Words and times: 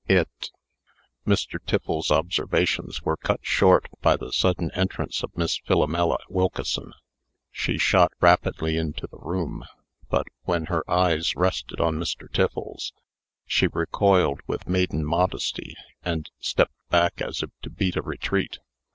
It" 0.07 0.49
Mr. 1.27 1.59
Tiffles's 1.63 2.09
observations 2.09 3.03
were 3.03 3.17
cut 3.17 3.41
short 3.43 3.87
by 4.01 4.15
the 4.17 4.31
sudden 4.33 4.71
entrance 4.71 5.21
of 5.21 5.37
Miss 5.37 5.57
Philomela 5.59 6.17
Wilkeson. 6.27 6.93
She 7.51 7.77
shot 7.77 8.11
rapidly 8.19 8.77
into 8.77 9.05
the 9.05 9.19
room, 9.19 9.63
but, 10.09 10.25
when 10.41 10.65
her 10.73 10.81
eyes 10.89 11.35
rested 11.35 11.79
on 11.79 11.99
Mr. 11.99 12.27
Tiffles, 12.33 12.93
she 13.45 13.67
recoiled 13.71 14.39
with 14.47 14.67
maiden 14.67 15.05
modesty, 15.05 15.75
and 16.01 16.31
stepped 16.39 16.73
back 16.89 17.21
as 17.21 17.43
if 17.43 17.51
to 17.61 17.69
beat 17.69 17.95
a 17.95 18.01
retreat. 18.01 18.57